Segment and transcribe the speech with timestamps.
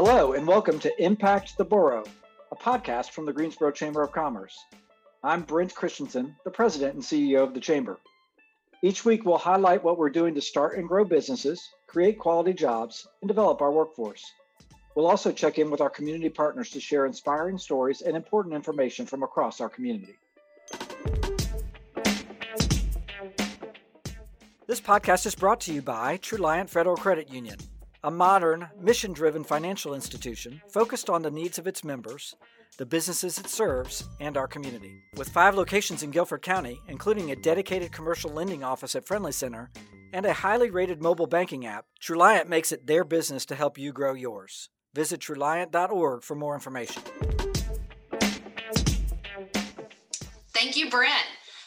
[0.00, 2.04] Hello, and welcome to Impact the Boro,
[2.52, 4.56] a podcast from the Greensboro Chamber of Commerce.
[5.24, 7.98] I'm Brent Christensen, the president and CEO of the Chamber.
[8.80, 13.08] Each week, we'll highlight what we're doing to start and grow businesses, create quality jobs,
[13.22, 14.24] and develop our workforce.
[14.94, 19.04] We'll also check in with our community partners to share inspiring stories and important information
[19.04, 20.14] from across our community.
[24.68, 27.58] This podcast is brought to you by Truliant Federal Credit Union,
[28.04, 32.36] a modern, mission driven financial institution focused on the needs of its members,
[32.76, 35.02] the businesses it serves, and our community.
[35.16, 39.70] With five locations in Guilford County, including a dedicated commercial lending office at Friendly Center
[40.12, 43.92] and a highly rated mobile banking app, Truliant makes it their business to help you
[43.92, 44.68] grow yours.
[44.94, 47.02] Visit Truliant.org for more information.
[50.54, 51.26] Thank you, Brent.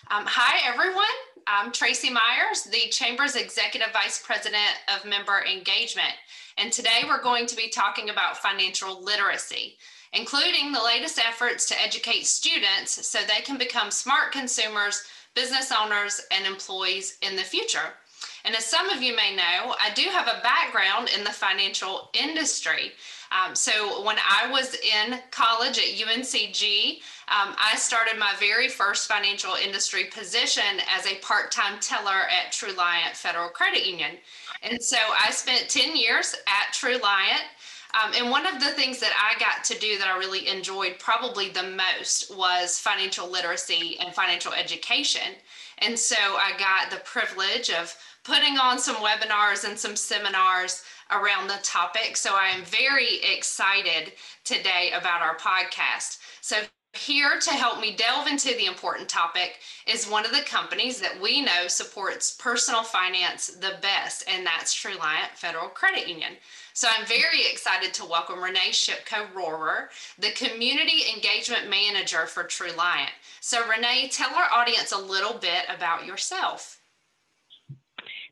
[0.09, 1.05] Um, hi, everyone.
[1.47, 6.14] I'm Tracy Myers, the Chamber's Executive Vice President of Member Engagement.
[6.58, 9.78] And today we're going to be talking about financial literacy,
[10.14, 15.03] including the latest efforts to educate students so they can become smart consumers,
[15.34, 17.95] business owners, and employees in the future.
[18.44, 22.09] And as some of you may know, I do have a background in the financial
[22.14, 22.92] industry.
[23.32, 26.98] Um, so when I was in college at UNCG,
[27.30, 33.16] um, I started my very first financial industry position as a part-time teller at Truliant
[33.16, 34.12] Federal Credit Union.
[34.64, 37.46] And so I spent 10 years at Truliant.
[37.94, 40.98] Um, and one of the things that I got to do that I really enjoyed
[41.00, 45.36] probably the most was financial literacy and financial education.
[45.80, 51.48] And so I got the privilege of putting on some webinars and some seminars around
[51.48, 52.17] the topic.
[52.17, 56.20] So I am very excited today about our podcast.
[56.42, 56.58] So
[56.94, 61.22] here to help me delve into the important topic is one of the companies that
[61.22, 66.34] we know supports personal finance the best, and that's Truliant Federal Credit Union.
[66.74, 69.88] So I'm very excited to welcome Renee Shipko Rohrer,
[70.19, 73.12] the Community Engagement Manager for Truliant.
[73.40, 76.81] So Renee, tell our audience a little bit about yourself.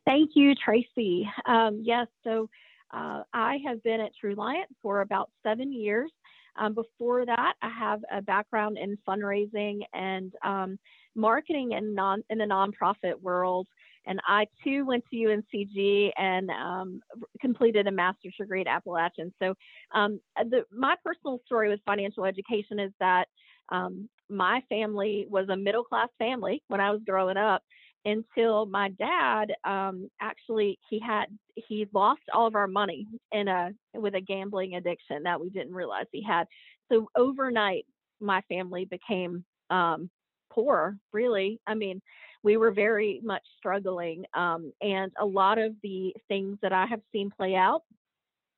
[0.06, 1.30] Thank you, Tracy.
[1.46, 2.50] Um, yes, so
[2.92, 6.12] uh, I have been at Truliant for about seven years.
[6.58, 10.78] Um, before that, I have a background in fundraising and um,
[11.16, 13.68] marketing in non in the nonprofit world.
[14.06, 17.02] And I too went to UNCG and um,
[17.42, 19.32] completed a master's degree at Appalachian.
[19.42, 19.54] So,
[19.94, 23.28] um, the, my personal story with financial education is that
[23.70, 27.62] um, my family was a middle class family when I was growing up
[28.06, 33.72] until my dad um, actually he had he lost all of our money in a
[33.94, 36.48] with a gambling addiction that we didn't realize he had.
[36.92, 37.86] So overnight
[38.22, 40.10] my family became um,
[40.50, 41.60] poor really.
[41.68, 42.02] I mean
[42.44, 47.02] we were very much struggling um, and a lot of the things that i have
[47.12, 47.84] seen play out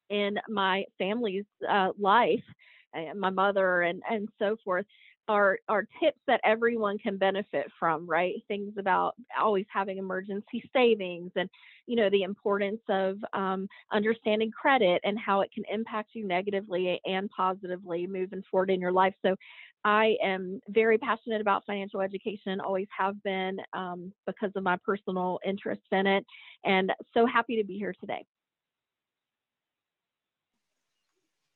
[0.09, 2.44] in my family's uh, life
[2.94, 4.85] and my mother and and so forth
[5.31, 11.31] are are tips that everyone can benefit from right things about always having emergency savings
[11.38, 11.50] and
[11.88, 17.00] you know the importance of um, understanding credit and how it can impact you negatively
[17.06, 19.34] and positively moving forward in your life so
[19.86, 25.40] i am very passionate about financial education always have been um, because of my personal
[25.46, 26.25] interest in it
[26.66, 28.25] and so happy to be here today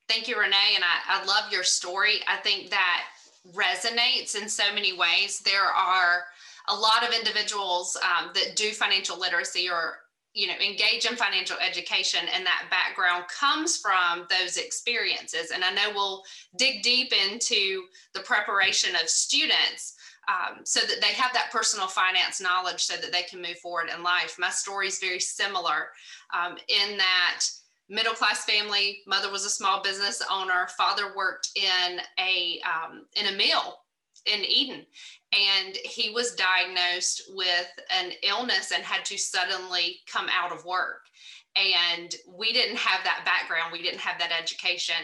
[0.08, 0.76] Thank you, Renee.
[0.76, 2.20] And I, I love your story.
[2.28, 3.08] I think that
[3.54, 5.40] resonates in so many ways.
[5.40, 6.24] There are
[6.68, 10.00] a lot of individuals um, that do financial literacy or
[10.34, 15.72] you know engage in financial education and that background comes from those experiences and i
[15.72, 16.22] know we'll
[16.58, 17.84] dig deep into
[18.14, 19.96] the preparation of students
[20.28, 23.90] um, so that they have that personal finance knowledge so that they can move forward
[23.96, 25.88] in life my story is very similar
[26.34, 27.46] um, in that
[27.90, 29.00] middle class family.
[29.08, 30.68] Mother was a small business owner.
[30.78, 33.80] Father worked in a um, in a mill
[34.26, 34.86] in Eden,
[35.34, 41.02] and he was diagnosed with an illness and had to suddenly come out of work.
[41.56, 43.72] And we didn't have that background.
[43.72, 44.96] We didn't have that education.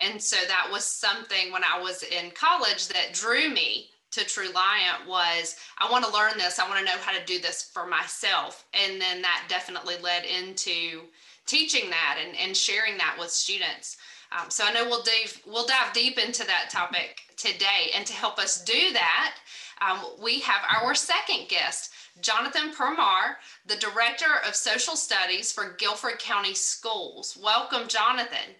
[0.00, 5.06] And so that was something when I was in college that drew me to Truliant
[5.06, 6.58] was I want to learn this.
[6.58, 8.66] I want to know how to do this for myself.
[8.74, 11.02] And then that definitely led into
[11.50, 13.96] teaching that and, and sharing that with students.
[14.32, 17.90] Um, so I know we'll dive, we'll dive deep into that topic today.
[17.94, 19.36] And to help us do that,
[19.80, 23.36] um, we have our second guest, Jonathan Permar,
[23.66, 27.36] the Director of Social Studies for Guilford County Schools.
[27.42, 28.54] Welcome, Jonathan.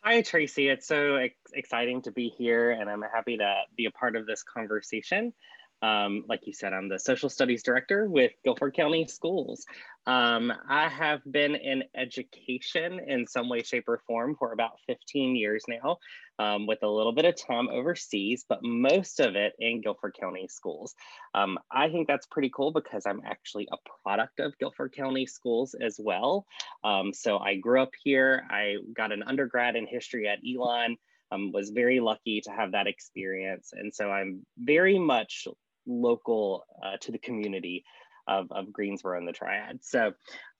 [0.00, 0.68] Hi, Tracy.
[0.68, 4.26] It's so ex- exciting to be here, and I'm happy to be a part of
[4.26, 5.32] this conversation.
[5.80, 9.64] Um, like you said, I'm the social studies director with Guilford County Schools.
[10.06, 15.36] Um, I have been in education in some way, shape, or form for about 15
[15.36, 15.98] years now,
[16.38, 20.48] um, with a little bit of time overseas, but most of it in Guilford County
[20.48, 20.94] Schools.
[21.34, 25.74] Um, I think that's pretty cool because I'm actually a product of Guilford County Schools
[25.74, 26.46] as well.
[26.82, 28.44] Um, so I grew up here.
[28.50, 30.96] I got an undergrad in history at Elon.
[31.30, 33.74] Um, was very lucky to have that experience.
[33.74, 35.46] And so I'm very much
[35.88, 37.84] local uh, to the community
[38.28, 39.80] of, of Greensboro and the Triad.
[39.82, 40.12] So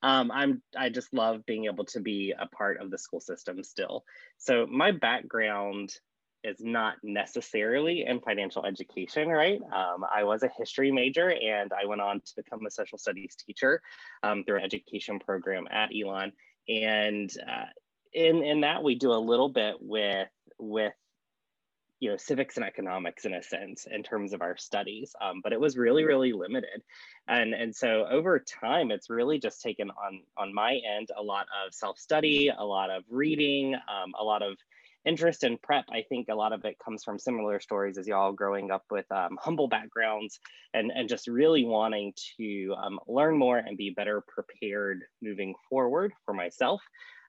[0.02, 3.62] um, I'm I just love being able to be a part of the school system
[3.62, 4.04] still.
[4.38, 5.92] So my background
[6.44, 9.60] is not necessarily in financial education, right?
[9.72, 13.36] Um, I was a history major and I went on to become a social studies
[13.44, 13.82] teacher
[14.22, 16.32] um, through an education program at Elon.
[16.68, 17.66] And uh,
[18.12, 20.28] in, in that, we do a little bit with,
[20.58, 20.92] with
[22.00, 25.52] you know civics and economics in a sense in terms of our studies um, but
[25.52, 26.82] it was really really limited.
[27.26, 31.46] And and so over time it's really just taken on on my end a lot
[31.64, 34.56] of self-study a lot of reading um, a lot of
[35.04, 35.84] interest in prep.
[35.90, 39.10] I think a lot of it comes from similar stories as y'all growing up with
[39.10, 40.38] um, humble backgrounds
[40.74, 46.12] and and just really wanting to um, learn more and be better prepared moving forward
[46.24, 46.82] for myself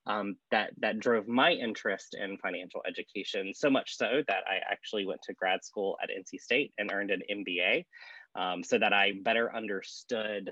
[0.10, 5.06] um, that that drove my interest in financial education so much so that I actually
[5.06, 7.86] went to grad school at NC State and earned an MBA
[8.36, 10.52] um, so that I better understood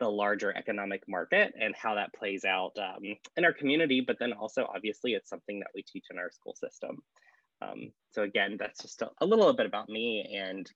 [0.00, 4.32] the larger economic market and how that plays out um, in our community, but then
[4.32, 6.98] also obviously it's something that we teach in our school system.
[7.62, 10.68] Um, so again, that's just a, a little bit about me and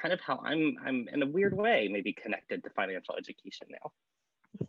[0.00, 4.66] kind of how I'm I'm in a weird way maybe connected to financial education now.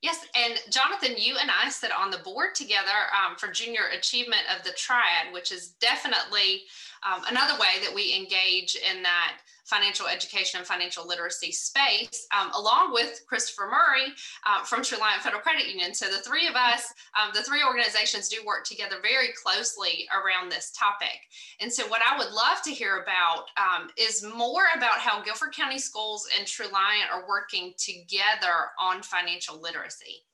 [0.00, 4.42] Yes, and Jonathan, you and I sit on the board together um, for Junior Achievement
[4.56, 6.62] of the Triad, which is definitely
[7.02, 12.50] um, another way that we engage in that financial education and financial literacy space, um,
[12.56, 14.12] along with Christopher Murray
[14.46, 15.94] uh, from Truliant Federal Credit Union.
[15.94, 20.50] So the three of us, um, the three organizations do work together very closely around
[20.50, 21.20] this topic.
[21.60, 25.54] And so what I would love to hear about um, is more about how Guilford
[25.54, 30.24] County Schools and Truliant are working together on financial literacy.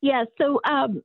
[0.00, 1.02] Yeah, so um,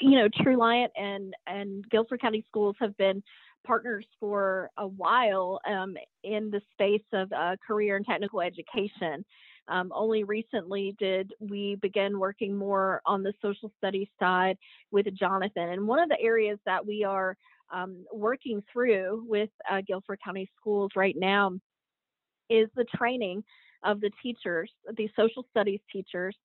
[0.00, 3.22] you know, Truliant and and Guilford County Schools have been
[3.66, 9.24] partners for a while um, in the space of uh, career and technical education.
[9.68, 14.56] Um, only recently did we begin working more on the social studies side
[14.92, 15.70] with Jonathan.
[15.70, 17.36] And one of the areas that we are
[17.74, 21.52] um, working through with uh, Guilford County Schools right now
[22.48, 23.42] is the training
[23.84, 26.36] of the teachers, the social studies teachers,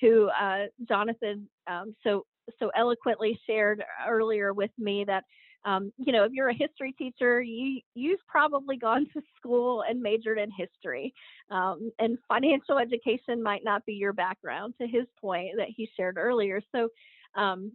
[0.00, 2.24] who uh, Jonathan um, so
[2.58, 5.24] so eloquently shared earlier with me that
[5.64, 10.00] um, you know if you're a history teacher you you've probably gone to school and
[10.00, 11.12] majored in history.
[11.50, 16.18] Um, and financial education might not be your background to his point that he shared
[16.18, 16.60] earlier.
[16.72, 16.88] So
[17.34, 17.72] um,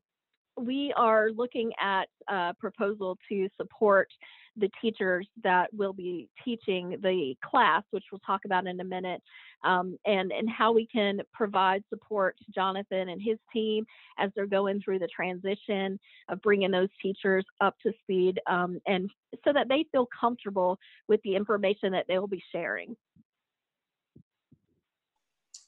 [0.57, 4.09] we are looking at a proposal to support
[4.55, 9.21] the teachers that will be teaching the class, which we'll talk about in a minute,
[9.63, 13.85] um, and, and how we can provide support to Jonathan and his team
[14.19, 19.09] as they're going through the transition of bringing those teachers up to speed um, and
[19.43, 22.95] so that they feel comfortable with the information that they will be sharing.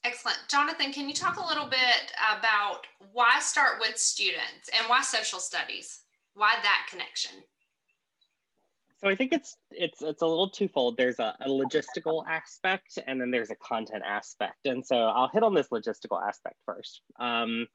[0.06, 0.38] Excellent.
[0.48, 2.82] Jonathan, can you talk a little bit about
[3.12, 6.02] why start with students and why social studies?
[6.36, 7.32] Why that connection?
[9.02, 10.96] So I think it's it's it's a little twofold.
[10.96, 14.66] There's a, a, logistical aspect and then there's a content aspect.
[14.66, 17.02] And so I'll hit on this logistical aspect first.
[17.20, 17.68] Um,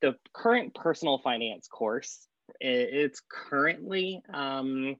[0.00, 2.28] the current personal finance course,
[2.60, 4.96] it's currently um,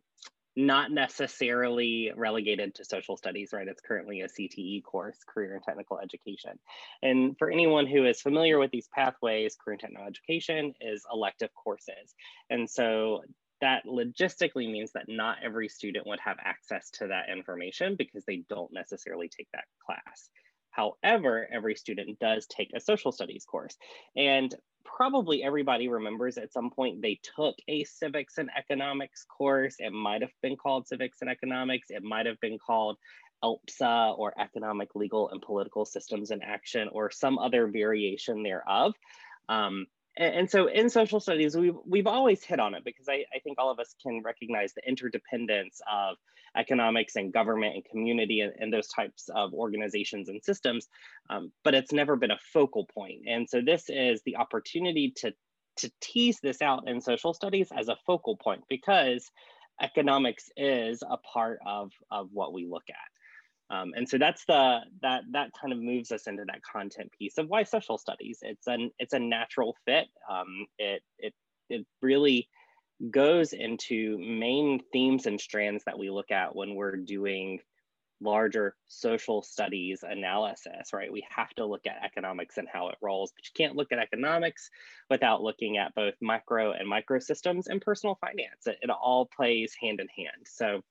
[0.59, 3.69] not necessarily relegated to social studies, right?
[3.69, 6.59] It's currently a CTE course, career and technical education.
[7.01, 11.51] And for anyone who is familiar with these pathways, career and technical education is elective
[11.55, 12.13] courses.
[12.51, 13.23] And so
[13.61, 18.43] that logistically means that not every student would have access to that information because they
[18.49, 20.29] don't necessarily take that class.
[20.79, 23.77] However, every student does take a social studies course.
[24.17, 24.55] And
[24.85, 29.75] probably everybody remembers at some point they took a civics and economics course.
[29.81, 31.89] It might have been called civics and economics.
[31.91, 32.97] It might have been called
[33.43, 38.95] ELPSA or economic, legal, and political systems in action or some other variation thereof.
[39.49, 43.41] Um, and, so in social studies, we've, we've always hit on it because I, I
[43.43, 46.17] think all of us can recognize the interdependence of
[46.57, 50.89] economics and government and community and, and those types of organizations and systems,
[51.31, 53.23] um, but it's never been a focal point.
[53.27, 55.33] And so this is the opportunity to,
[55.77, 59.31] to tease this out in social studies as a focal point because
[59.81, 62.97] economics is a part of, of what we look at.
[63.71, 67.37] Um, and so that's the that that kind of moves us into that content piece
[67.37, 68.39] of why social studies.
[68.41, 70.07] It's an it's a natural fit.
[70.31, 71.35] Um, it it
[71.69, 72.49] it really
[73.11, 77.61] goes into main themes and strands that we look at when we're doing
[78.21, 81.13] larger social studies analysis, right?
[81.13, 84.01] We have to look at economics and how it rolls, but you can't look at
[84.01, 84.71] economics
[85.09, 88.67] without looking at both micro and microsystems and personal finance.
[88.67, 90.47] It, it all plays hand in hand.
[90.47, 90.83] So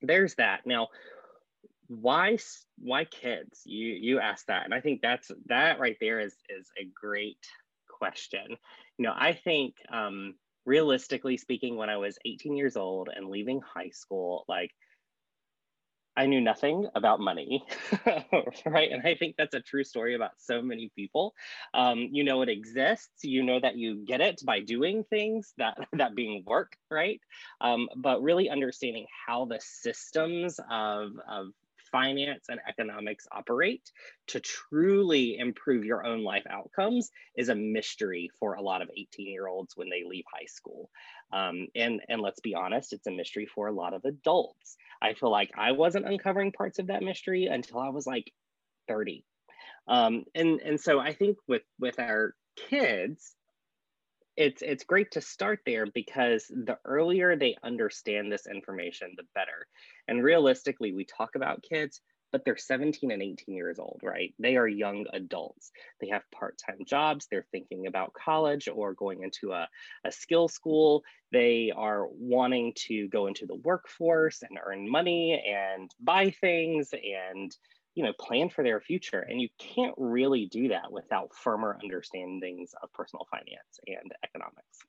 [0.00, 0.66] there's that.
[0.66, 0.88] Now,
[1.88, 2.38] why
[2.78, 3.62] why kids?
[3.64, 7.46] You you asked that, and I think that's that right there is is a great
[7.88, 8.56] question.
[8.98, 10.34] You know, I think um,
[10.66, 14.72] realistically speaking, when I was 18 years old and leaving high school, like
[16.16, 17.62] I knew nothing about money,
[18.66, 18.90] right?
[18.90, 21.34] And I think that's a true story about so many people.
[21.74, 23.22] Um, you know it exists.
[23.22, 27.20] You know that you get it by doing things that that being work, right?
[27.60, 31.48] Um, but really understanding how the systems of of
[31.96, 33.90] finance and economics operate
[34.26, 39.26] to truly improve your own life outcomes is a mystery for a lot of 18
[39.26, 40.90] year olds when they leave high school.
[41.32, 44.76] Um, and, and let's be honest, it's a mystery for a lot of adults.
[45.00, 48.30] I feel like I wasn't uncovering parts of that mystery until I was like
[48.88, 49.24] 30.
[49.88, 53.35] Um, and, and so I think with, with our kids,
[54.36, 59.66] it's it's great to start there because the earlier they understand this information the better.
[60.08, 62.00] And realistically we talk about kids
[62.32, 64.34] but they're 17 and 18 years old right?
[64.38, 65.70] They are young adults.
[66.00, 67.28] They have part-time jobs.
[67.30, 69.68] They're thinking about college or going into a,
[70.04, 71.02] a skill school.
[71.32, 77.56] They are wanting to go into the workforce and earn money and buy things and
[77.96, 82.74] you know plan for their future and you can't really do that without firmer understandings
[82.82, 84.84] of personal finance and economics.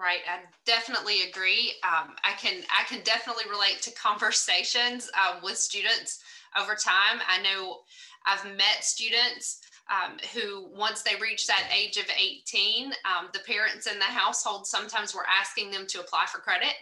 [0.00, 1.74] Right i definitely agree.
[1.84, 6.20] Um, i can i can definitely relate to conversations um, with students
[6.58, 7.20] over time.
[7.28, 7.78] I know
[8.26, 9.60] i've met students
[9.90, 14.66] um, who once they reach that age of 18 um, the parents in the household
[14.66, 16.74] sometimes were asking them to apply for credit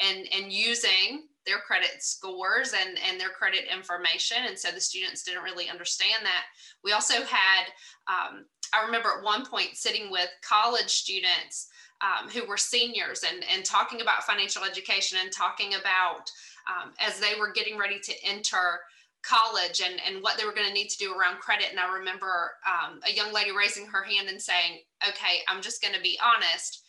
[0.00, 4.36] and and using their credit scores and, and their credit information.
[4.46, 6.44] And so the students didn't really understand that.
[6.84, 7.64] We also had,
[8.06, 11.68] um, I remember at one point sitting with college students
[12.04, 16.30] um, who were seniors and, and talking about financial education and talking about
[16.68, 18.80] um, as they were getting ready to enter
[19.22, 21.68] college and, and what they were going to need to do around credit.
[21.70, 25.82] And I remember um, a young lady raising her hand and saying, okay, I'm just
[25.82, 26.84] going to be honest.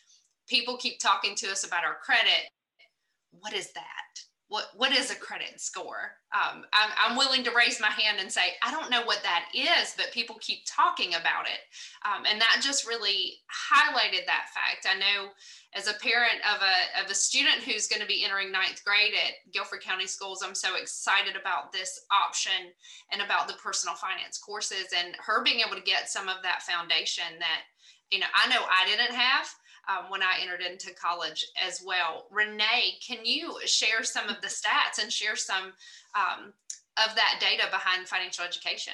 [0.48, 2.52] People keep talking to us about our credit.
[3.32, 4.29] What is that?
[4.50, 6.18] What what is a credit score?
[6.34, 9.46] Um, I'm, I'm, willing to raise my hand and say i don't know what that
[9.56, 11.62] is but people keep talking about it.
[12.06, 14.88] Um, and that just really highlighted that fact.
[14.90, 15.30] I know
[15.76, 19.14] as a parent of a, of a student who's going to be entering ninth grade
[19.14, 22.74] at guilford county schools i'm so excited about this option
[23.12, 26.64] and about the personal finance courses and her being able to get some of that
[26.64, 27.62] foundation that
[28.10, 29.48] you know i know i didn't have
[29.90, 32.28] um, when I entered into college as well.
[32.32, 35.74] Renee, can you share some of the stats and share some
[36.16, 36.54] um,
[36.98, 38.94] of that data behind financial education?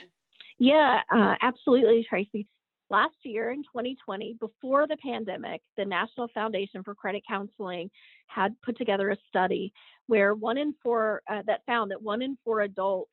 [0.57, 2.47] Yeah, uh, absolutely, Tracy.
[2.89, 7.89] Last year in 2020, before the pandemic, the National Foundation for Credit Counseling
[8.27, 9.73] had put together a study
[10.07, 13.11] where one in four uh, that found that one in four adults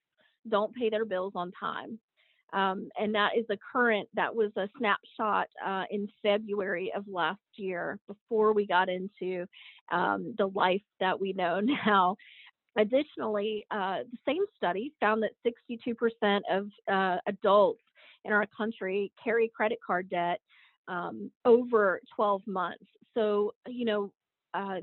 [0.48, 1.98] don't pay their bills on time.
[2.52, 7.40] Um, and that is a current, that was a snapshot uh, in February of last
[7.56, 9.46] year before we got into
[9.90, 12.16] um, the life that we know now.
[12.76, 17.82] Additionally, uh, the same study found that 62% of uh, adults
[18.24, 20.40] in our country carry credit card debt
[20.88, 22.84] um, over 12 months.
[23.14, 24.12] So, you know,
[24.54, 24.80] uh,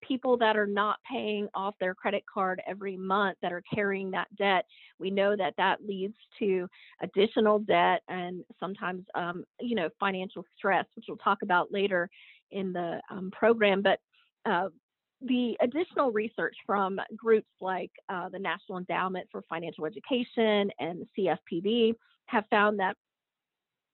[0.00, 4.34] people that are not paying off their credit card every month that are carrying that
[4.36, 4.64] debt,
[4.98, 6.68] we know that that leads to
[7.02, 12.08] additional debt and sometimes, um, you know, financial stress, which we'll talk about later
[12.50, 13.82] in the um, program.
[13.82, 13.98] But
[14.44, 14.68] uh,
[15.20, 21.36] the additional research from groups like uh, the National Endowment for Financial Education and the
[21.52, 21.94] CFPB
[22.26, 22.96] have found that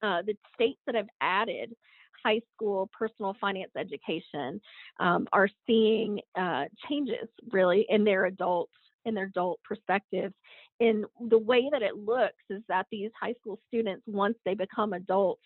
[0.02, 1.74] uh, the states that have added
[2.24, 4.60] high school personal finance education
[5.00, 8.70] um, are seeing uh, changes really in their adult
[9.04, 10.34] in their adult perspectives.
[10.80, 14.92] In the way that it looks is that these high school students once they become
[14.92, 15.42] adults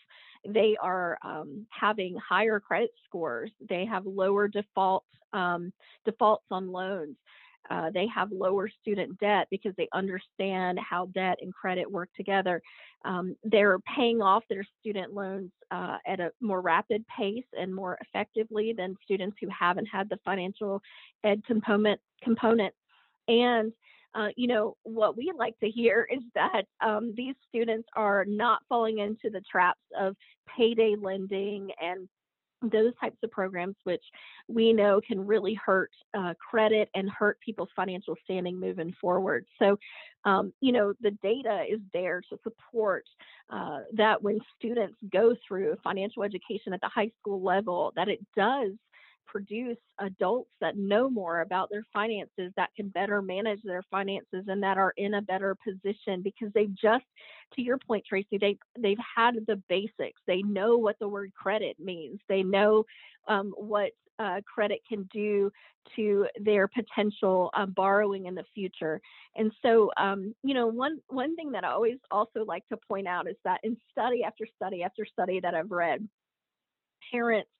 [0.47, 3.50] they are um, having higher credit scores.
[3.68, 5.73] They have lower default um,
[6.04, 7.16] defaults on loans
[7.71, 12.62] uh, they have lower student debt because they understand how debt and credit work together.
[13.05, 17.99] Um, they're paying off their student loans uh, at a more rapid pace and more
[18.00, 20.81] effectively than students who haven't had the financial
[21.25, 22.75] ed component component.
[23.29, 23.73] And
[24.15, 28.62] uh, you know, what we like to hear is that um, these students are not
[28.69, 30.17] falling into the traps of
[30.57, 32.09] payday lending and
[32.62, 34.03] those types of programs, which
[34.49, 39.47] we know can really hurt uh, credit and hurt people's financial standing moving forward.
[39.59, 39.79] So,
[40.25, 43.05] um, you know, the data is there to support
[43.50, 48.21] uh, that when students go through financial education at the high school level, that it
[48.37, 48.73] does
[49.29, 54.62] produce adults that know more about their finances that can better manage their finances and
[54.62, 57.05] that are in a better position because they've just
[57.55, 61.76] to your point tracy they they've had the basics they know what the word credit
[61.78, 62.85] means they know
[63.28, 65.50] um, what uh, credit can do
[65.97, 69.00] to their potential uh, borrowing in the future.
[69.37, 73.07] And so, um, you know, one one thing that I always also like to point
[73.07, 76.07] out is that in study after study after study that I've read,
[77.11, 77.50] parents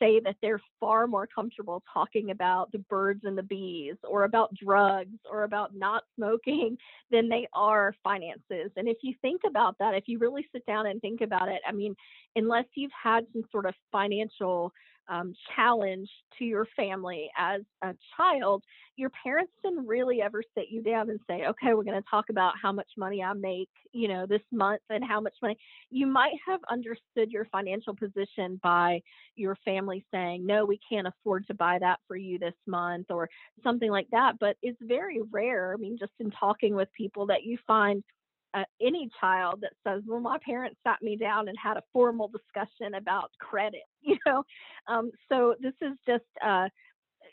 [0.00, 4.54] say that they're far more comfortable talking about the birds and the bees or about
[4.54, 6.76] drugs or about not smoking
[7.10, 8.70] than they are finances.
[8.76, 11.60] And if you think about that, if you really sit down and think about it,
[11.66, 11.94] I mean,
[12.36, 14.72] unless you've had some sort of financial
[15.08, 18.62] um, challenge to your family as a child,
[19.00, 22.28] your parents didn't really ever sit you down and say, okay, we're going to talk
[22.28, 25.56] about how much money I make, you know, this month and how much money.
[25.90, 29.00] You might have understood your financial position by
[29.36, 33.30] your family saying, no, we can't afford to buy that for you this month or
[33.64, 34.34] something like that.
[34.38, 35.72] But it's very rare.
[35.72, 38.04] I mean, just in talking with people that you find
[38.52, 42.28] uh, any child that says, "Well, my parents sat me down and had a formal
[42.28, 44.42] discussion about credit," you know.
[44.88, 46.68] Um, so this is just uh,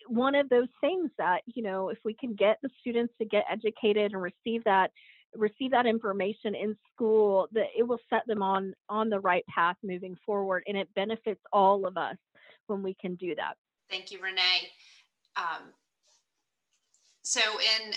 [0.08, 3.46] one of those things that you know, if we can get the students to get
[3.50, 4.92] educated and receive that
[5.36, 9.76] receive that information in school, that it will set them on on the right path
[9.84, 12.18] moving forward, and it benefits all of us
[12.68, 13.56] when we can do that.
[13.90, 14.70] Thank you, Renee.
[15.36, 15.72] Um,
[17.24, 17.94] so in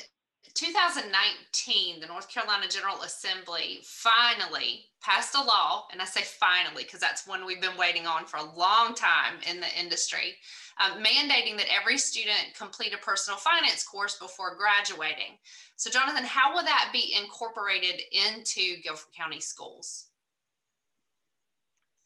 [0.54, 7.00] 2019, the North Carolina General Assembly finally passed a law, and I say finally because
[7.00, 10.34] that's one we've been waiting on for a long time in the industry,
[10.80, 15.38] um, mandating that every student complete a personal finance course before graduating.
[15.76, 20.06] So, Jonathan, how will that be incorporated into Guilford County schools?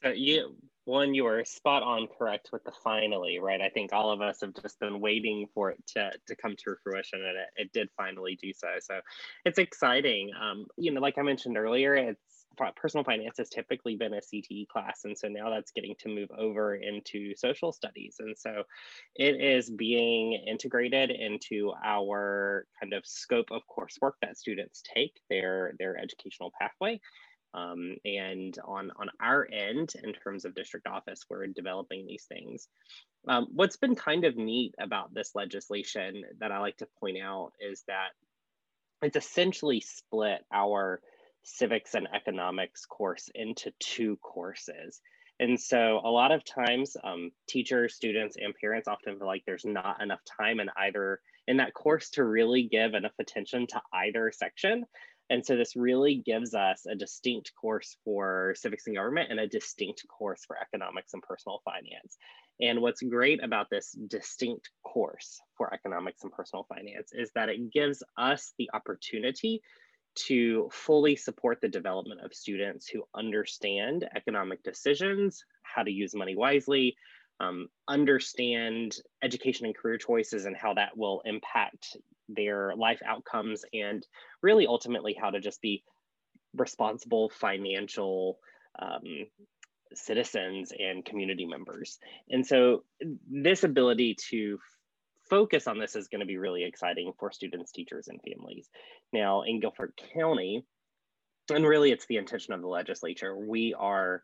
[0.03, 0.57] So you
[0.87, 3.61] one, you are spot on correct with the finally, right?
[3.61, 6.77] I think all of us have just been waiting for it to, to come to
[6.83, 8.69] fruition and it, it did finally do so.
[8.81, 9.01] So
[9.47, 10.31] it's exciting.
[10.39, 12.21] Um, you know, like I mentioned earlier, it's
[12.77, 15.03] personal finance has typically been a CTE class.
[15.05, 18.17] And so now that's getting to move over into social studies.
[18.19, 18.65] And so
[19.15, 25.75] it is being integrated into our kind of scope of coursework that students take, their,
[25.79, 27.01] their educational pathway.
[27.55, 32.69] Um, and on, on our end, in terms of district office, we're developing these things.
[33.29, 37.53] Um, what's been kind of neat about this legislation that I like to point out
[37.61, 38.09] is that
[39.03, 41.01] it's essentially split our
[41.45, 45.01] civics and economics course into two courses.
[45.41, 49.65] And so a lot of times um, teachers, students, and parents often feel like there's
[49.65, 54.33] not enough time in either in that course to really give enough attention to either
[54.33, 54.85] section.
[55.31, 59.49] And so this really gives us a distinct course for civics and government and a
[59.49, 62.17] distinct course for economics and personal finance.
[62.61, 67.73] And what's great about this distinct course for economics and personal finance is that it
[67.73, 69.61] gives us the opportunity
[70.15, 76.37] to fully support the development of students who understand economic decisions, how to use money
[76.37, 76.97] wisely,
[77.41, 81.97] um, understand education and career choices and how that will impact
[82.29, 84.07] their life outcomes and
[84.43, 85.83] really ultimately how to just be
[86.57, 88.39] responsible financial
[88.79, 89.27] um,
[89.93, 91.99] citizens and community members.
[92.31, 92.85] And so
[93.31, 94.59] this ability to
[95.29, 98.69] focus on this is going to be really exciting for students, teachers, and families.
[99.13, 100.65] Now in Guilford County,
[101.53, 104.23] and really it's the intention of the legislature, we are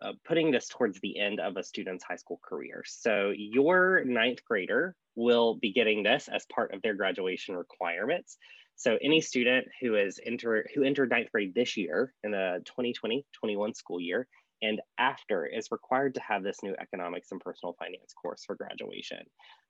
[0.00, 2.82] uh, putting this towards the end of a student's high school career.
[2.86, 8.36] So your ninth grader will be getting this as part of their graduation requirements.
[8.76, 13.74] So any student who is enter who entered ninth grade this year in the 2020-21
[13.74, 14.28] school year
[14.62, 19.24] and after is required to have this new economics and personal finance course for graduation.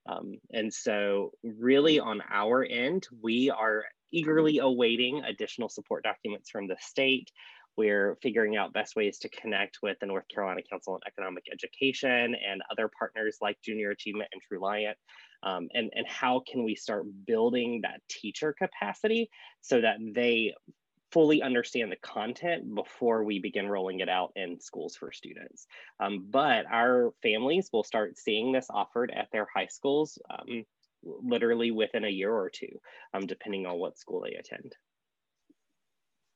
[0.06, 6.66] Um, and so really on our end, we are eagerly awaiting additional support documents from
[6.66, 7.30] the state.
[7.76, 12.34] We're figuring out best ways to connect with the North Carolina Council on Economic Education
[12.34, 14.60] and other partners like Junior Achievement and True
[15.44, 19.30] Um, and, and how can we start building that teacher capacity
[19.60, 20.54] so that they
[21.12, 25.66] fully understand the content before we begin rolling it out in schools for students.
[26.00, 30.64] Um, but our families will start seeing this offered at their high schools um,
[31.02, 32.80] literally within a year or two,
[33.14, 34.74] um, depending on what school they attend.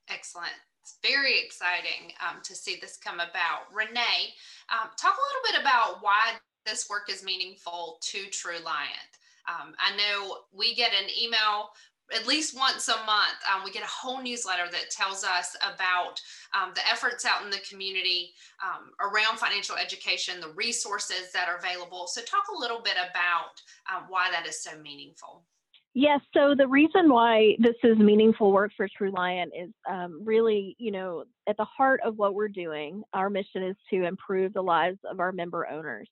[0.08, 0.52] Excellent.
[0.82, 3.72] It's very exciting um, to see this come about.
[3.72, 4.34] Renee,
[4.68, 6.32] um, talk a little bit about why
[6.66, 9.12] this work is meaningful to Truliant.
[9.48, 11.70] Um, I know we get an email
[12.14, 16.20] at least once a month, um, we get a whole newsletter that tells us about
[16.54, 21.56] um, the efforts out in the community um, around financial education, the resources that are
[21.56, 22.06] available.
[22.06, 23.60] So, talk a little bit about
[23.94, 25.42] um, why that is so meaningful.
[25.94, 30.90] Yes, so the reason why this is meaningful work for Truliant is um, really, you
[30.90, 33.02] know, at the heart of what we're doing.
[33.12, 36.08] Our mission is to improve the lives of our member owners.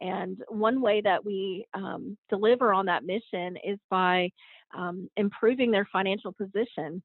[0.00, 4.30] And one way that we um, deliver on that mission is by
[4.74, 7.02] um, improving their financial position.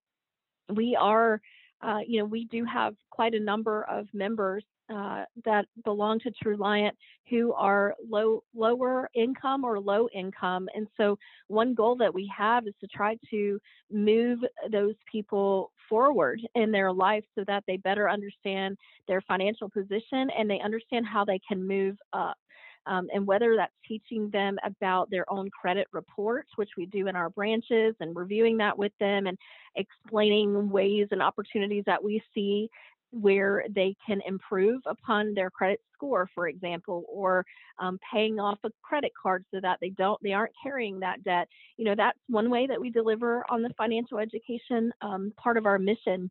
[0.69, 1.41] We are,
[1.81, 6.31] uh, you know, we do have quite a number of members uh, that belong to
[6.31, 6.91] Truliant
[7.29, 12.67] who are low, lower income or low income, and so one goal that we have
[12.67, 13.59] is to try to
[13.91, 14.39] move
[14.71, 18.77] those people forward in their life so that they better understand
[19.07, 22.37] their financial position and they understand how they can move up
[22.87, 27.15] um, and whether that's teaching them about their own credit reports, which we do in
[27.15, 29.37] our branches, and reviewing that with them and
[29.75, 32.69] explaining ways and opportunities that we see
[33.11, 37.45] where they can improve upon their credit score, for example, or
[37.79, 41.47] um, paying off a credit card so that they don't they aren't carrying that debt.
[41.77, 45.65] You know, that's one way that we deliver on the financial education um, part of
[45.65, 46.29] our mission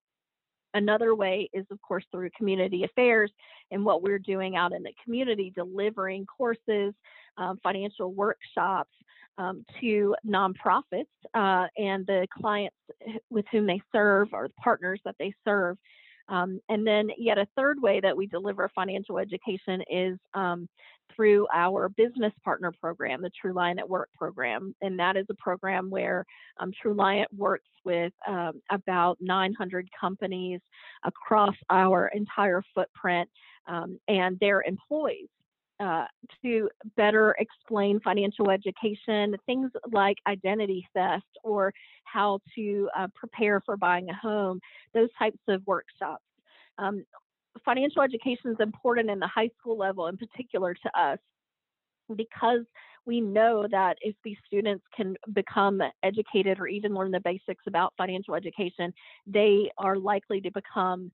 [0.75, 3.31] Another way is, of course, through community affairs
[3.71, 6.93] and what we're doing out in the community, delivering courses,
[7.39, 8.93] um, financial workshops
[9.39, 12.77] um, to nonprofits uh, and the clients
[13.31, 15.77] with whom they serve or the partners that they serve.
[16.29, 20.69] Um, and then, yet a third way that we deliver financial education is um,
[21.15, 24.75] through our business partner program, the Truliant at Work program.
[24.83, 26.25] And that is a program where
[26.59, 30.61] um, Truliant works with um, about 900 companies
[31.05, 33.29] across our entire footprint
[33.67, 35.29] um, and their employees.
[35.79, 36.07] Uh,
[36.41, 41.71] to better explain financial education, things like identity theft or
[42.05, 44.59] how to uh, prepare for buying a home,
[44.95, 46.25] those types of workshops.
[46.79, 47.05] Um,
[47.67, 51.19] financial education is important in the high school level in particular to us
[52.17, 52.65] because
[53.05, 57.93] we know that if these students can become educated or even learn the basics about
[57.99, 58.93] financial education,
[59.27, 61.11] they are likely to become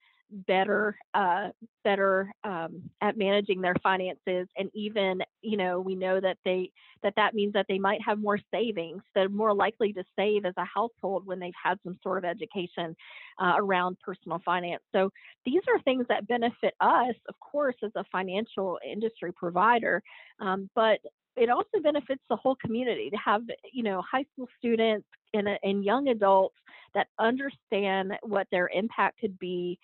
[0.46, 1.48] better uh,
[1.84, 6.70] better um, at managing their finances and even you know we know that they
[7.02, 9.02] that that means that they might have more savings.
[9.14, 12.94] They're more likely to save as a household when they've had some sort of education
[13.40, 14.82] uh, around personal finance.
[14.92, 15.10] So
[15.44, 20.02] these are things that benefit us of course as a financial industry provider
[20.40, 20.98] um, but
[21.36, 23.42] it also benefits the whole community to have
[23.72, 26.56] you know high school students and, and young adults
[26.94, 29.78] that understand what their impact could be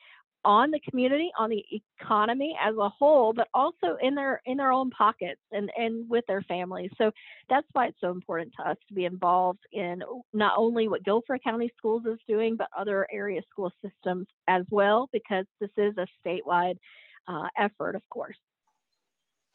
[0.45, 1.65] on the community, on the
[2.01, 6.25] economy as a whole, but also in their in their own pockets and and with
[6.27, 6.91] their families.
[6.97, 7.11] So
[7.49, 11.43] that's why it's so important to us to be involved in not only what Guilford
[11.43, 16.07] County Schools is doing, but other area school systems as well, because this is a
[16.25, 16.77] statewide
[17.27, 18.39] uh, effort, of course.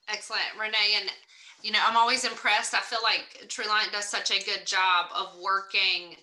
[0.10, 0.98] Excellent, Renee.
[1.00, 1.10] And
[1.62, 2.74] you know, I'm always impressed.
[2.74, 6.18] I feel like Truliant does such a good job of working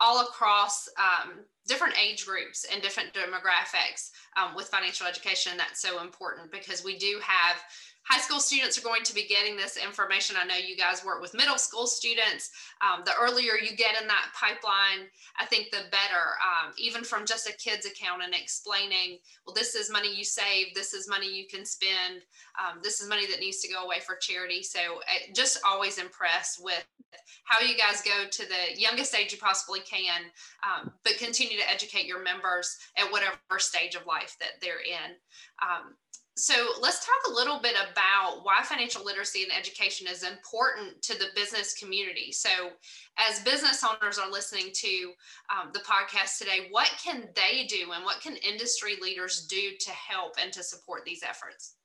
[0.00, 5.52] all across um, different age groups and different demographics um, with financial education.
[5.56, 7.56] That's so important because we do have
[8.04, 10.36] high school students are going to be getting this information.
[10.38, 12.50] I know you guys work with middle school students.
[12.80, 15.08] Um, the earlier you get in that pipeline,
[15.40, 16.36] I think the better.
[16.44, 20.74] Um, even from just a kid's account and explaining, well, this is money you save,
[20.74, 22.22] this is money you can spend,
[22.60, 24.62] um, this is money that needs to go away for charity.
[24.62, 26.86] So uh, just always impressed with
[27.44, 30.22] how you guys go to the youngest age you possibly can,
[30.62, 35.16] um, but continue to educate your members at whatever stage of life that they're in.
[35.62, 35.94] Um,
[36.36, 41.16] so let's talk a little bit about why financial literacy and education is important to
[41.16, 42.32] the business community.
[42.32, 42.48] So,
[43.16, 45.12] as business owners are listening to
[45.48, 49.90] um, the podcast today, what can they do and what can industry leaders do to
[49.90, 51.76] help and to support these efforts?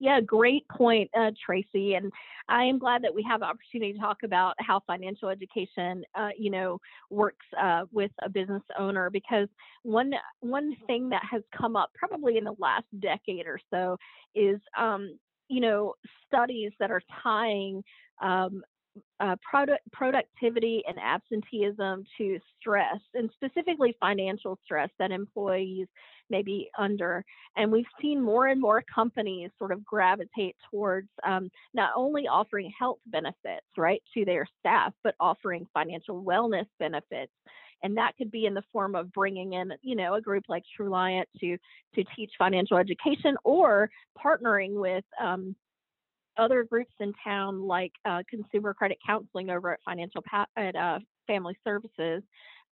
[0.00, 1.94] Yeah, great point, uh, Tracy.
[1.94, 2.10] And
[2.50, 6.30] I am glad that we have the opportunity to talk about how financial education, uh,
[6.36, 9.48] you know, works uh, with a business owner because
[9.84, 13.96] one one thing that has come up probably in the last decade or so
[14.34, 15.16] is, um,
[15.48, 15.94] you know,
[16.26, 17.82] studies that are tying
[18.20, 18.62] um,
[19.20, 25.86] uh, product, productivity and absenteeism to stress, and specifically financial stress that employees
[26.30, 27.24] may be under.
[27.56, 32.72] And we've seen more and more companies sort of gravitate towards um, not only offering
[32.78, 37.32] health benefits, right, to their staff, but offering financial wellness benefits.
[37.82, 40.64] And that could be in the form of bringing in, you know, a group like
[40.78, 41.56] Truliant to
[41.94, 43.90] to teach financial education, or
[44.22, 45.56] partnering with um,
[46.40, 50.98] other groups in town like uh, consumer credit counseling over at financial pa- at uh,
[51.26, 52.22] family services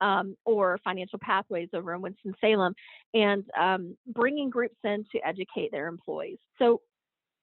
[0.01, 2.75] um, or financial pathways over in winston-salem
[3.15, 6.39] and um, bringing groups in to educate their employees.
[6.59, 6.81] So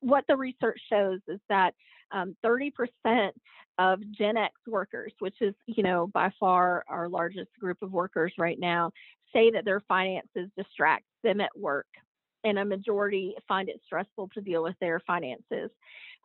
[0.02, 1.74] what the research shows is that
[2.12, 2.72] um, 30%
[3.78, 8.32] of gen x workers which is you know by far our largest group of workers
[8.38, 8.90] right now
[9.34, 11.88] say that their finances distract them at work
[12.45, 15.69] and a majority find it stressful to deal with their finances.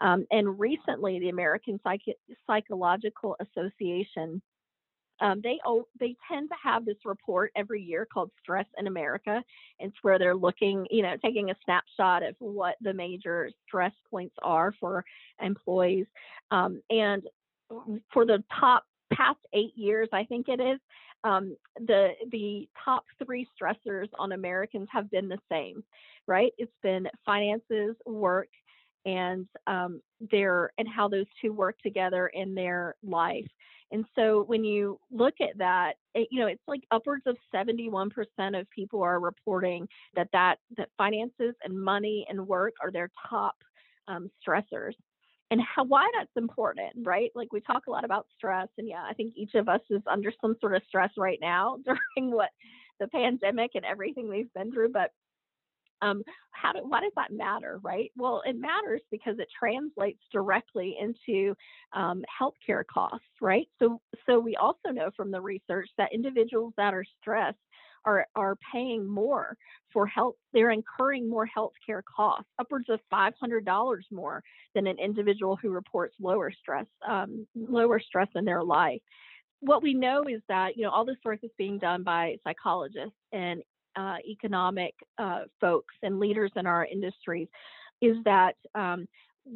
[0.00, 4.40] Um, and recently, the American Psych- Psychological Association
[5.20, 5.59] um, they
[5.98, 9.42] they tend to have this report every year called Stress in America.
[9.78, 14.35] It's where they're looking, you know, taking a snapshot of what the major stress points
[14.42, 15.04] are for
[15.42, 16.06] employees.
[16.50, 17.22] Um, and
[18.12, 20.80] for the top past eight years, I think it is,
[21.24, 21.56] um,
[21.87, 25.85] the the top three stressors on Americans have been the same,
[26.26, 26.52] right?
[26.59, 28.48] It's been finances, work,
[29.04, 33.46] and um, their and how those two work together in their life.
[33.92, 38.11] And so when you look at that, it, you know, it's like upwards of 71%
[38.59, 43.56] of people are reporting that that that finances and money and work are their top
[44.09, 44.94] um, stressors
[45.51, 47.31] and how why that's important, right?
[47.35, 50.03] Like we talk a lot about stress, and yeah, I think each of us is
[50.11, 52.51] under some sort of stress right now during what
[53.01, 54.91] the pandemic and everything we've been through.
[54.91, 55.11] But
[56.03, 58.11] um, how do, why does that matter, right?
[58.17, 61.55] Well, it matters because it translates directly into
[61.93, 63.67] um, healthcare costs, right?
[63.79, 67.59] So, so we also know from the research that individuals that are stressed
[68.05, 69.57] are, are paying more
[69.93, 70.37] for health.
[70.53, 74.43] They're incurring more health care costs, upwards of $500 more
[74.75, 79.01] than an individual who reports lower stress, um, lower stress in their life.
[79.61, 83.17] What we know is that, you know, all this work is being done by psychologists
[83.33, 83.63] and
[83.97, 87.49] uh, economic uh, folks and leaders in our industries
[88.01, 89.07] is that um,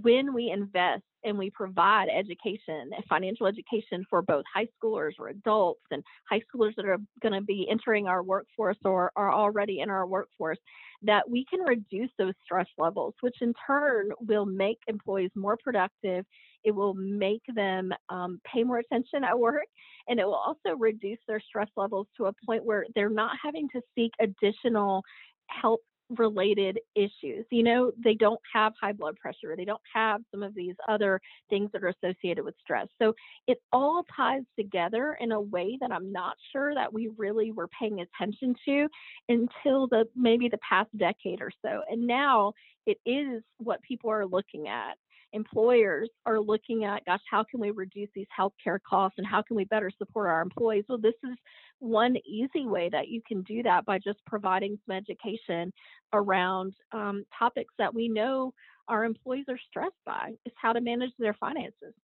[0.03, 5.29] when we invest and we provide education, and financial education for both high schoolers or
[5.29, 9.81] adults and high schoolers that are going to be entering our workforce or are already
[9.81, 10.59] in our workforce,
[11.03, 16.27] that we can reduce those stress levels, which in turn will make employees more productive.
[16.65, 19.67] It will make them um, pay more attention at work,
[20.09, 23.69] and it will also reduce their stress levels to a point where they're not having
[23.71, 25.03] to seek additional
[25.49, 27.45] help related issues.
[27.51, 31.21] You know, they don't have high blood pressure, they don't have some of these other
[31.51, 32.89] things that are associated with stress.
[33.01, 33.15] So
[33.47, 37.69] it all ties together in a way that I'm not sure that we really were
[37.69, 38.89] paying attention to
[39.29, 41.83] until the maybe the past decade or so.
[41.91, 42.53] And now
[42.87, 44.97] it is what people are looking at
[45.35, 49.57] employers are looking at, gosh, how can we reduce these healthcare costs and how can
[49.57, 50.85] we better support our employees?
[50.89, 51.37] Well, this is
[51.81, 55.73] one easy way that you can do that by just providing some education
[56.13, 58.55] around um, topics that we know
[58.89, 61.95] our employees are stressed by, is how to manage their finances.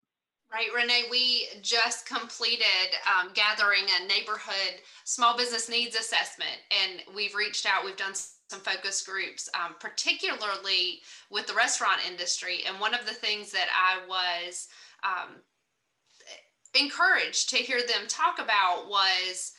[0.53, 2.65] Right, Renee, we just completed
[3.07, 8.15] um, gathering a neighborhood small business needs assessment, and we've reached out, we've done
[8.51, 12.61] some focus groups, um, particularly with the restaurant industry.
[12.67, 14.69] And one of the things that I was
[15.05, 15.37] um,
[16.75, 19.53] encouraged to hear them talk about was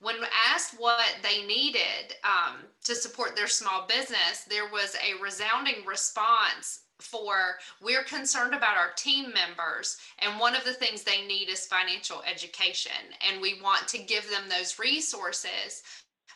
[0.00, 0.16] when
[0.52, 6.80] asked what they needed um, to support their small business, there was a resounding response
[7.00, 11.66] for we're concerned about our team members and one of the things they need is
[11.66, 12.92] financial education
[13.28, 15.82] and we want to give them those resources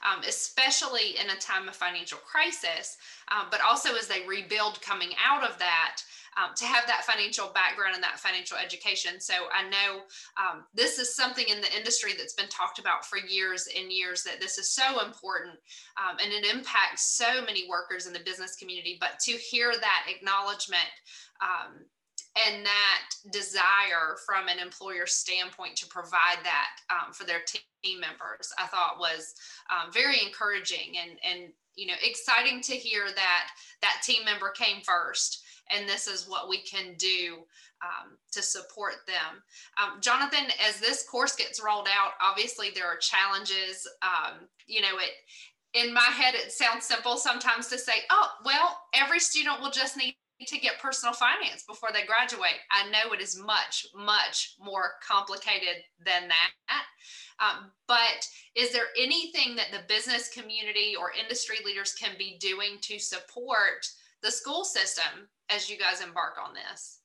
[0.05, 2.97] um, especially in a time of financial crisis,
[3.31, 6.03] um, but also as they rebuild coming out of that.
[6.37, 9.19] Um, to have that financial background and that financial education.
[9.19, 10.03] So I know
[10.39, 14.23] um, this is something in the industry that's been talked about for years and years
[14.23, 15.59] that this is so important
[15.99, 18.99] um, and it impacts so many workers in the business community.
[19.01, 20.87] But to hear that acknowledgement
[21.43, 21.87] um,
[22.37, 28.53] and that desire from an employer standpoint to provide that um, for their team members,
[28.59, 29.35] I thought was
[29.71, 30.95] um, very encouraging.
[31.01, 33.49] And, and you know, exciting to hear that
[33.83, 37.39] that team member came first and this is what we can do
[37.83, 39.43] um, to support them.
[39.81, 43.87] Um, Jonathan, as this course gets rolled out, obviously there are challenges.
[44.03, 45.11] Um, you know, it
[45.75, 49.97] in my head it sounds simple sometimes to say, oh, well, every student will just
[49.97, 52.61] need to get personal finance before they graduate.
[52.71, 56.85] I know it is much, much more complicated than that.
[57.41, 62.79] Um, but is there anything that the business community or industry leaders can be doing
[62.83, 63.87] to support
[64.23, 67.01] the school system as you guys embark on this?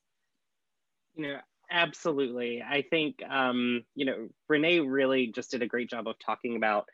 [1.16, 1.38] You know,
[1.72, 2.64] absolutely.
[2.68, 6.88] I think, um, you know, Renee really just did a great job of talking about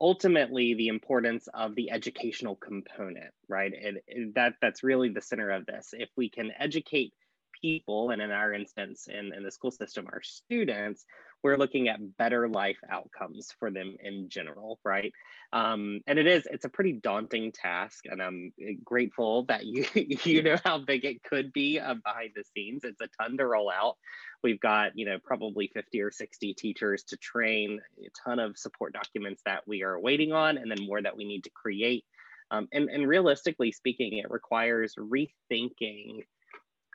[0.00, 3.72] ultimately the importance of the educational component, right?
[3.72, 5.90] It, it, that that's really the center of this.
[5.92, 7.12] If we can educate
[7.60, 11.04] people, and in our instance, in, in the school system, our students,
[11.42, 15.12] we're looking at better life outcomes for them in general, right?
[15.52, 18.52] Um, and it is, it's a pretty daunting task, and I'm
[18.84, 19.84] grateful that you
[20.24, 22.84] you know how big it could be uh, behind the scenes.
[22.84, 23.96] It's a ton to roll out.
[24.42, 28.92] We've got you know probably 50 or 60 teachers to train, a ton of support
[28.92, 32.04] documents that we are waiting on, and then more that we need to create.
[32.52, 36.24] Um, and, and realistically speaking, it requires rethinking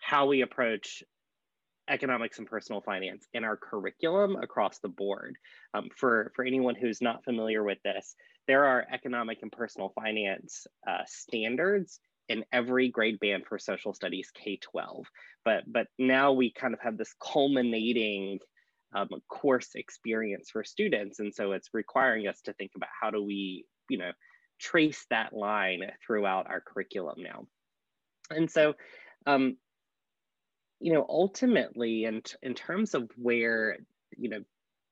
[0.01, 1.03] how we approach
[1.89, 5.37] economics and personal finance in our curriculum across the board.
[5.73, 8.15] Um, for, for anyone who's not familiar with this,
[8.47, 14.31] there are economic and personal finance uh, standards in every grade band for social studies
[14.33, 15.03] K-12.
[15.43, 18.39] But, but now we kind of have this culminating
[18.95, 21.19] um, course experience for students.
[21.19, 24.11] And so it's requiring us to think about how do we, you know,
[24.59, 27.45] trace that line throughout our curriculum now.
[28.29, 28.73] And so
[29.25, 29.57] um,
[30.85, 33.77] you know, ultimately, in, in terms of where,
[34.15, 34.41] you know,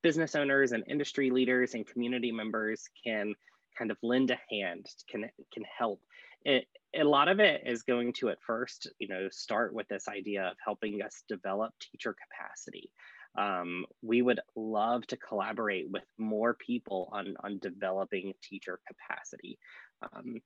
[0.02, 3.32] business owners and industry leaders and community members can
[3.78, 6.00] kind of lend a hand, can, can help.
[6.44, 10.08] It, a lot of it is going to at first, you know, start with this
[10.08, 12.90] idea of helping us develop teacher capacity.
[13.38, 19.60] Um, we would love to collaborate with more people on, on developing teacher capacity.
[20.02, 20.40] Um,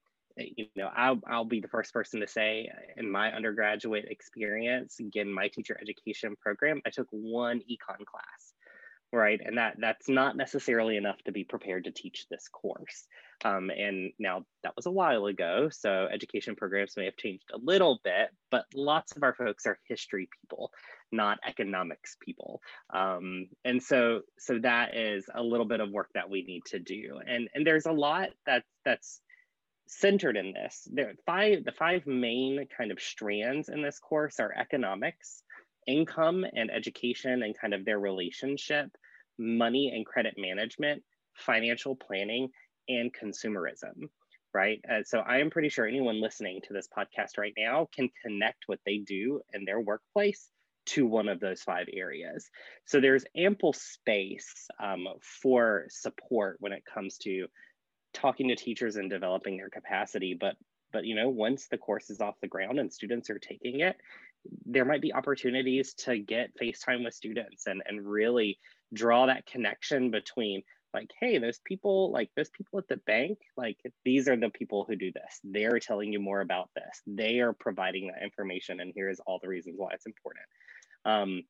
[0.57, 5.33] you know, I'll, I'll be the first person to say in my undergraduate experience, again,
[5.33, 8.53] my teacher education program, I took one econ class,
[9.13, 9.41] right?
[9.45, 13.07] And that that's not necessarily enough to be prepared to teach this course.
[13.45, 17.59] Um, and now that was a while ago, so education programs may have changed a
[17.59, 20.73] little bit, but lots of our folks are history people,
[21.13, 22.61] not economics people.
[22.93, 26.79] Um, and so so that is a little bit of work that we need to
[26.79, 27.21] do.
[27.27, 29.21] And and there's a lot that that's
[29.89, 30.87] centered in this.
[30.91, 35.43] There five the five main kind of strands in this course are economics,
[35.87, 38.91] income and education and kind of their relationship,
[39.39, 41.03] money and credit management,
[41.35, 42.51] financial planning,
[42.89, 44.09] and consumerism.
[44.55, 44.81] Right.
[44.91, 48.65] Uh, so I am pretty sure anyone listening to this podcast right now can connect
[48.67, 50.49] what they do in their workplace
[50.87, 52.49] to one of those five areas.
[52.87, 57.47] So there's ample space um, for support when it comes to
[58.15, 60.57] talking to teachers and developing their capacity but
[60.93, 63.97] but you know once the course is off the ground and students are taking it
[64.67, 68.59] there might be opportunities to get facetime with students and and really
[68.95, 70.63] draw that connection between
[70.95, 74.85] like hey those people like those people at the bank like these are the people
[74.89, 75.41] who do this.
[75.45, 77.03] They're telling you more about this.
[77.07, 80.45] They are providing that information and here's all the reasons why it's important.
[81.05, 81.43] Um,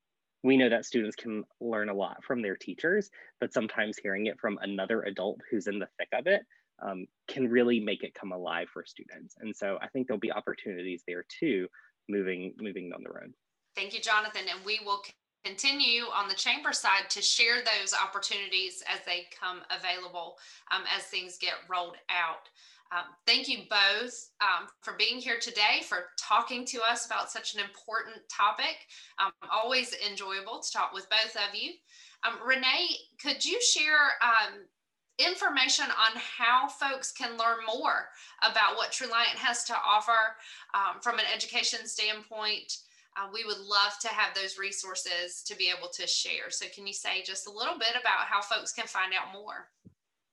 [0.43, 4.39] we know that students can learn a lot from their teachers, but sometimes hearing it
[4.39, 6.43] from another adult who's in the thick of it
[6.81, 9.35] um, can really make it come alive for students.
[9.41, 11.67] And so I think there'll be opportunities there too,
[12.09, 13.33] moving moving down the road.
[13.75, 14.43] Thank you, Jonathan.
[14.51, 15.03] And we will
[15.45, 20.37] continue on the chamber side to share those opportunities as they come available
[20.71, 22.49] um, as things get rolled out.
[22.91, 27.55] Um, thank you both um, for being here today, for talking to us about such
[27.55, 28.77] an important topic.
[29.19, 31.73] Um, always enjoyable to talk with both of you.
[32.27, 32.89] Um, Renee,
[33.23, 34.65] could you share um,
[35.19, 38.09] information on how folks can learn more
[38.43, 40.37] about what Truliant has to offer
[40.75, 42.73] um, from an education standpoint?
[43.17, 46.51] Uh, we would love to have those resources to be able to share.
[46.51, 49.69] So, can you say just a little bit about how folks can find out more?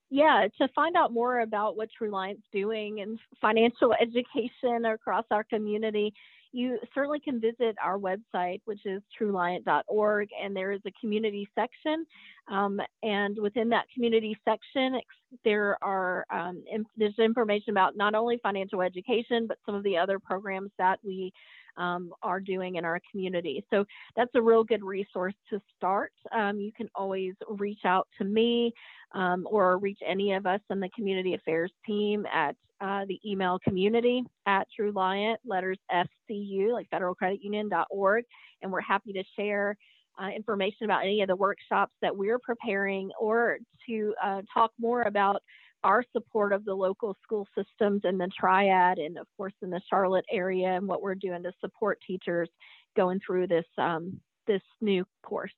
[0.09, 6.13] Yeah, to find out more about what Truliant's doing in financial education across our community,
[6.51, 12.05] you certainly can visit our website, which is truliant.org, and there is a community section.
[12.49, 15.01] Um, and within that community section,
[15.43, 16.63] there are um,
[16.95, 21.33] there's information about not only financial education, but some of the other programs that we
[21.77, 23.65] um, are doing in our community.
[23.69, 26.11] So that's a real good resource to start.
[26.31, 28.73] Um, you can always reach out to me
[29.13, 33.57] um, or reach any of us in the community affairs team at uh, the email
[33.59, 38.25] community at Truliant, letters FCU, like Federal Credit Union.org.
[38.61, 39.77] And we're happy to share
[40.21, 43.57] uh, information about any of the workshops that we're preparing or
[43.87, 45.41] to uh, talk more about
[45.85, 49.79] our support of the local school systems and the triad and of course in the
[49.87, 52.49] charlotte area and what we're doing to support teachers
[52.97, 55.53] going through this um, this new course.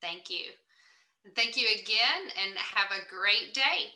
[0.00, 0.46] Thank you.
[1.34, 3.90] Thank you again and have a great day.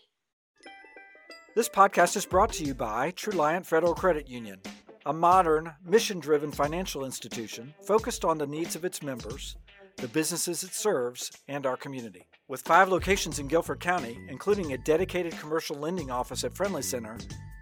[1.55, 4.61] This podcast is brought to you by Truliant Federal Credit Union,
[5.07, 9.57] a modern, mission driven financial institution focused on the needs of its members,
[9.96, 12.26] the businesses it serves, and our community.
[12.51, 17.16] With five locations in Guilford County, including a dedicated commercial lending office at Friendly Center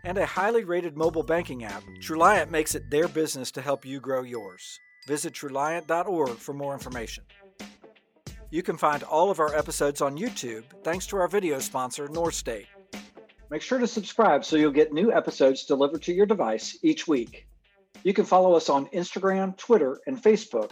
[0.05, 4.01] and a highly rated mobile banking app, Truliant makes it their business to help you
[4.01, 4.81] grow yours.
[5.07, 7.25] Visit Truliant.org for more information.
[8.49, 12.33] You can find all of our episodes on YouTube thanks to our video sponsor, North
[12.33, 12.69] State.
[13.51, 17.47] Make sure to subscribe so you'll get new episodes delivered to your device each week.
[18.05, 20.71] You can follow us on Instagram, Twitter, and Facebook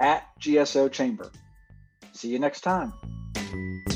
[0.00, 1.30] at GSO Chamber.
[2.10, 2.92] See you next time.
[3.52, 3.91] Mm-hmm.